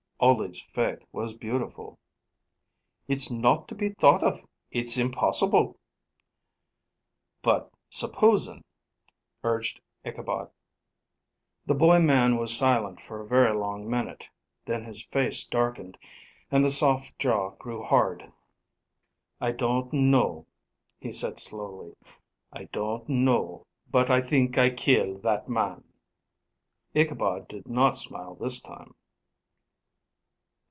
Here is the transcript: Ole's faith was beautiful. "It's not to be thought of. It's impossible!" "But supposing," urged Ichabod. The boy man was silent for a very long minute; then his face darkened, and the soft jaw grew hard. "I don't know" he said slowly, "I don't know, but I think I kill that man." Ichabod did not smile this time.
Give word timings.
Ole's 0.23 0.61
faith 0.61 1.03
was 1.11 1.33
beautiful. 1.33 1.97
"It's 3.07 3.31
not 3.31 3.67
to 3.69 3.73
be 3.73 3.89
thought 3.89 4.21
of. 4.21 4.45
It's 4.69 4.99
impossible!" 4.99 5.79
"But 7.41 7.71
supposing," 7.89 8.63
urged 9.43 9.81
Ichabod. 10.05 10.51
The 11.65 11.73
boy 11.73 12.01
man 12.01 12.37
was 12.37 12.55
silent 12.55 13.01
for 13.01 13.19
a 13.19 13.27
very 13.27 13.55
long 13.57 13.89
minute; 13.89 14.29
then 14.63 14.83
his 14.83 15.03
face 15.05 15.43
darkened, 15.43 15.97
and 16.51 16.63
the 16.63 16.69
soft 16.69 17.17
jaw 17.17 17.49
grew 17.55 17.81
hard. 17.81 18.31
"I 19.39 19.51
don't 19.51 19.91
know" 19.91 20.45
he 21.01 21.11
said 21.11 21.39
slowly, 21.39 21.95
"I 22.53 22.65
don't 22.65 23.09
know, 23.09 23.65
but 23.89 24.11
I 24.11 24.21
think 24.21 24.55
I 24.59 24.69
kill 24.69 25.17
that 25.21 25.49
man." 25.49 25.83
Ichabod 26.93 27.47
did 27.47 27.67
not 27.67 27.97
smile 27.97 28.35
this 28.35 28.61
time. 28.61 28.93